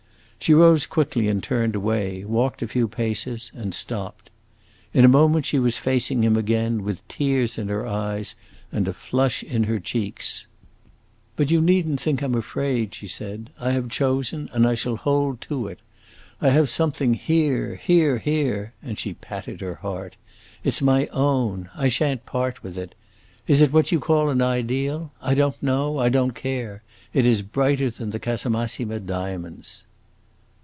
She 0.43 0.55
rose 0.55 0.87
quickly 0.87 1.27
and 1.27 1.41
turned 1.43 1.75
away, 1.75 2.25
walked 2.25 2.63
a 2.63 2.67
few 2.67 2.87
paces, 2.87 3.51
and 3.53 3.75
stopped. 3.75 4.31
In 4.91 5.05
a 5.05 5.07
moment 5.07 5.45
she 5.45 5.59
was 5.59 5.77
facing 5.77 6.23
him 6.23 6.35
again, 6.35 6.81
with 6.83 7.07
tears 7.07 7.59
in 7.59 7.67
her 7.67 7.85
eyes 7.85 8.33
and 8.71 8.87
a 8.87 8.93
flush 8.93 9.43
in 9.43 9.65
her 9.65 9.79
cheeks. 9.79 10.47
"But 11.35 11.51
you 11.51 11.61
need 11.61 11.87
n't 11.87 12.01
think 12.01 12.23
I 12.23 12.25
'm 12.25 12.33
afraid!" 12.33 12.95
she 12.95 13.07
said. 13.07 13.51
"I 13.59 13.69
have 13.73 13.89
chosen, 13.91 14.49
and 14.51 14.65
I 14.65 14.73
shall 14.73 14.97
hold 14.97 15.41
to 15.41 15.67
it. 15.67 15.79
I 16.41 16.49
have 16.49 16.69
something 16.69 17.13
here, 17.13 17.75
here, 17.75 18.17
here!" 18.17 18.73
and 18.81 18.97
she 18.97 19.13
patted 19.13 19.61
her 19.61 19.75
heart. 19.75 20.15
"It 20.63 20.73
's 20.73 20.81
my 20.81 21.05
own. 21.11 21.69
I 21.75 21.87
shan't 21.87 22.25
part 22.25 22.63
with 22.63 22.79
it. 22.79 22.95
Is 23.45 23.61
it 23.61 23.71
what 23.71 23.91
you 23.91 23.99
call 23.99 24.31
an 24.31 24.41
ideal? 24.41 25.11
I 25.21 25.35
don't 25.35 25.61
know; 25.61 25.99
I 25.99 26.09
don't 26.09 26.31
care! 26.33 26.81
It 27.13 27.27
is 27.27 27.43
brighter 27.43 27.91
than 27.91 28.09
the 28.09 28.19
Casamassima 28.19 29.01
diamonds!" 29.05 29.85